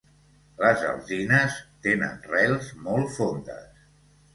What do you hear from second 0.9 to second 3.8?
alzines tenen rels molt fondes.